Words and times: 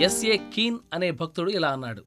SA 0.00 0.36
keen 0.36 0.78
అనే 0.92 1.10
భక్తుడు 1.10 1.50
ఇలా 1.50 1.72
అన్నాడు. 1.72 2.04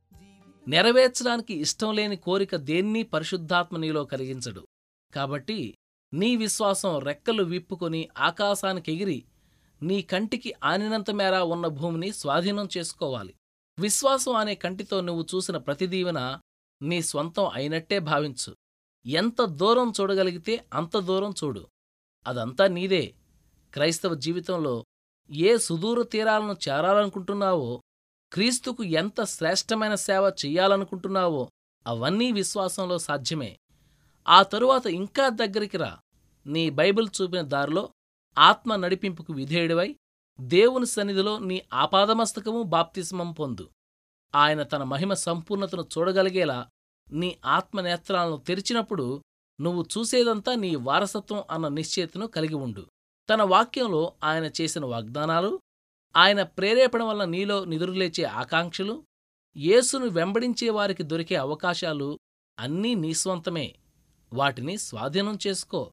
నెరవేర్చడానికి 0.67 1.53
ఇష్టం 1.53 1.95
లేని 1.95 2.15
కోరిక 2.15 2.55
దేన్ని 2.55 3.03
పరిశుద్ధాత్మ 3.03 3.77
నీలో 3.77 4.05
కలిగించడు. 4.05 4.67
కాబట్టి 5.13 5.77
నీ 6.13 6.35
విశ్వాసం 6.35 6.99
రెక్కలు 6.99 7.43
విప్పుకొని 7.43 8.09
ఆకాశానికి 8.17 8.91
ఎగిరి 8.91 9.23
నీ 9.83 10.01
కంటికి 10.01 10.53
ఆనినంత 10.63 11.11
మేర 11.11 11.35
ఉన్న 11.35 11.67
భూమిని 11.67 12.13
స్వాధీనం 12.13 12.69
చేసుకోవాలి. 12.77 13.33
విశ్వాసం 13.79 14.35
అనే 14.35 14.55
కంటితో 14.55 15.01
నువ్వు 15.01 15.25
చూసిన 15.35 15.57
ప్రతిదీవన 15.57 16.39
నీ 16.81 17.01
స్వంతం 17.01 17.47
అయినట్టే 17.47 17.99
భావించు. 17.99 18.55
ఎంత 19.05 19.45
దూరం 19.45 19.93
చూడగలిగితే 20.01 20.65
అంత 20.73 20.97
దూరం 20.97 21.33
చూడు. 21.43 21.67
అదంతా 22.27 22.67
నీదే. 22.67 23.13
క్రైస్తవ 23.73 24.13
జీవితంలో 24.13 24.85
ఏ 25.31 25.57
సుదూర 25.57 26.03
తీరాలను 26.03 26.53
చేరాలనుకుంటున్నావో 26.53 27.81
క్రీస్తుకు 28.33 28.83
ఎంత 28.83 29.23
శ్రేష్టమైన 29.23 29.95
సేవ 29.95 30.33
చెయ్యాలనుకుంటున్నావో 30.45 31.49
అవన్నీ 31.87 32.31
విశ్వాసంలో 32.31 32.97
సాధ్యమే. 32.97 33.59
ఆ 34.27 34.43
తరువాత 34.43 34.85
ఇంకా 34.85 35.29
దగ్గరికి 35.29 35.77
రా. 35.77 35.99
నీ 36.45 36.69
బైబిల్ 36.69 37.09
చూపిన 37.21 37.41
దారిలో 37.41 37.89
ఆత్మ 38.37 38.75
నడిపింపుకు 38.75 39.33
విధేయుడివై 39.33 39.95
దేవుని 40.41 40.85
సన్నిధిలో 40.85 41.39
నీ 41.39 41.61
ఆపాదమస్తకము 41.73 42.63
బాప్తిస్మం 42.63 43.31
పొందు. 43.31 43.69
ఆయన 44.35 44.63
తన 44.63 44.83
మహిమ 44.83 45.13
సంపూర్ణతను 45.13 45.85
చూడగలిగేలా 45.97 46.67
నీ 47.11 47.39
ఆత్మనేత్రాలను 47.45 48.37
తెరిచినప్పుడు 48.37 49.23
నువ్వు 49.61 49.85
చూసేదంతా 49.97 50.55
నీ 50.55 50.75
వారసత్వం 50.75 51.43
అన్న 51.51 51.67
నిశ్చేతను 51.67 52.27
కలిగి 52.27 52.53
ఉండు. 52.53 52.87
తన 53.29 53.41
వాక్యంలో 53.41 54.13
ఆయన 54.23 54.51
చేసిన 54.61 54.85
వాగ్దానాలు 54.85 55.59
ఆయన 56.15 56.43
ప్రేరేపణ 56.43 57.03
వల్ల 57.03 57.25
నీలో 57.25 57.65
నిదురులేచే 57.65 58.23
ఆకాంక్షలు 58.23 59.03
యేసును 59.57 60.07
వెంబడించే 60.07 60.69
వారికి 60.69 61.03
దొరికే 61.03 61.35
అవకాశాలు 61.35 62.19
అన్నీ 62.59 62.95
నీ 62.95 63.13
స్వంతమే. 63.13 63.75
వాటిని 64.33 64.77
స్వాధీనం 64.77 65.37
చేసుకో. 65.47 65.91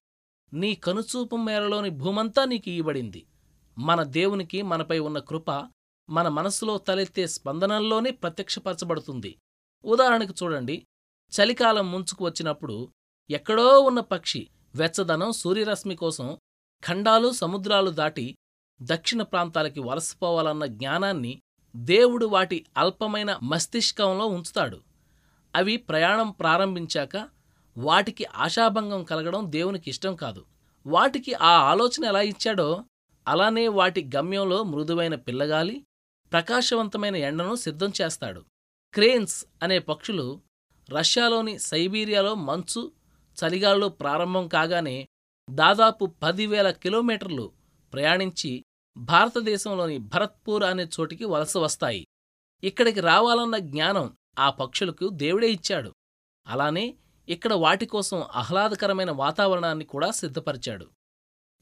నీ 0.53 0.75
కనుచూపు 0.75 1.37
మేరలోని 1.37 1.91
భూమంతా 1.91 2.45
నీకు 2.45 2.69
ఇయ్యబడింది 2.69 3.27
మన 3.79 4.03
దేవునికి 4.03 4.63
మనపై 4.63 4.99
ఉన్న 4.99 5.19
కృప 5.19 5.51
మన 6.11 6.29
మనసులో 6.29 6.79
తలెత్తే 6.79 7.27
స్పందనల్లోనే 7.27 8.11
ప్రత్యక్షపరచబడుతుంది. 8.11 9.39
ఉదాహరణకు 9.85 10.35
చూడండి. 10.43 10.87
చలికాలం 11.33 11.93
ముంచుకు 11.93 12.25
వచ్చినప్పుడు 12.25 12.89
ఎక్కడో 13.31 13.81
ఉన్న 13.81 14.01
పక్షి 14.01 14.49
వెచ్చదనం 14.75 15.33
సూర్యరశ్మి 15.33 15.97
కోసం 15.97 16.39
ఖండాలు 16.89 17.33
సముద్రాలు 17.33 17.91
దాటి 17.91 18.37
దక్షిణ 18.83 19.23
ప్రాంతాలకి 19.23 19.81
వలసపోవాలన్న 19.81 20.67
జ్ఞానాన్ని 20.67 21.43
దేవుడు 21.77 22.27
వాటి 22.27 22.67
అల్పమైన 22.77 23.39
మస్తిష్కంలో 23.43 24.27
ఉంచుతాడు. 24.27 24.81
అవి 25.57 25.77
ప్రయాణం 25.77 26.31
ప్రారంభించాక 26.31 27.29
వాటికి 27.77 28.25
ఆశాభంగం 28.25 29.05
కలగడం 29.05 29.53
దేవునికి 29.53 29.91
ఇష్టం 29.91 30.17
కాదు. 30.17 30.45
వాటికి 30.87 31.35
ఆ 31.35 31.49
ఆలోచన 31.49 32.05
ఎలా 32.05 32.21
ఇచ్చాడో 32.21 32.85
అలానే 33.29 33.69
వాటి 33.69 34.11
గమ్యంలో 34.17 34.63
మృదువైన 34.63 35.15
పిల్లగాలి 35.15 35.85
ప్రకాశవంతమైన 36.33 37.17
ఎండను 37.17 37.55
సిద్ధం 37.55 37.93
చేస్తాడు. 38.03 38.45
క్రేన్స్ 38.95 39.45
అనే 39.63 39.79
పక్షులు 39.79 40.41
రష్యాలోని 40.91 41.59
సైబీరియాలో 41.59 42.35
మంచు 42.35 42.93
చలిగాల్లో 43.39 43.89
ప్రారంభం 43.89 44.49
కాగానే 44.49 45.09
దాదాపు 45.51 46.07
పదివేల 46.07 46.71
కిలోమీటర్లు 46.71 47.53
ప్రయాణించి 47.93 48.65
భారతదేశంలోని 48.97 49.99
భరత్పూర్ 49.99 50.65
అనే 50.65 50.85
చోటికి 50.85 51.25
వలస 51.25 51.57
వస్తాయి. 51.57 52.07
ఇక్కడికి 52.65 53.01
రావాలన్న 53.01 53.59
జ్ఞానం 53.59 54.17
ఆ 54.39 54.51
పక్షులకు 54.51 55.09
దేవుడే 55.09 55.53
ఇచ్చాడు. 55.53 55.93
అలానే 56.47 56.97
ఇక్కడ 57.29 57.53
వాటికోసం 57.55 58.23
ఆహ్లాదకరమైన 58.35 59.11
వాతావరణాన్ని 59.11 59.85
కూడా 59.85 60.11
సిద్ధపరిచాడు. 60.11 60.87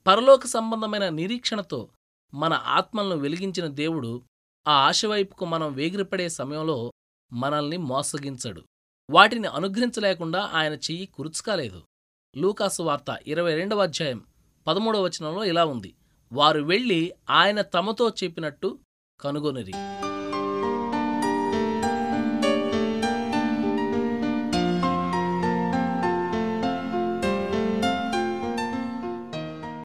పరలోక 0.06 0.47
సంబంధమైన 0.47 1.09
నిరీక్షణతో 1.09 1.88
మన 2.34 2.53
ఆత్మలను 2.53 3.16
వెలిగించిన 3.16 3.66
దేవుడు 3.66 4.22
ఆ 4.69 4.72
ఆశవైపుకు 4.72 5.44
మనం 5.44 5.72
వేగిరపడే 5.72 6.28
సమయంలో 6.28 6.93
మనల్ని 7.32 7.77
మోసగించడు. 7.77 8.62
వాటిని 9.10 9.48
అనుగ్రహించలేకుండా 9.48 10.50
ఆయన 10.54 10.72
చెయ్యి 10.72 11.06
కురుచుకాలేదు 11.06 11.82
లూకాసు 12.37 12.83
వార్త 12.83 13.19
ఇరవై 13.27 13.55
రెండవ 13.55 13.83
అధ్యాయం 13.83 14.25
పదమూడవ 14.66 15.03
వచనంలో 15.03 15.44
ఇలా 15.44 15.65
ఉంది. 15.65 15.94
వారు 16.33 16.62
వెళ్ళి 16.62 17.12
ఆయన 17.31 17.61
తమతో 17.61 18.11
చెప్పినట్టు 18.25 18.78
కనుగొనిరి. 19.21 19.72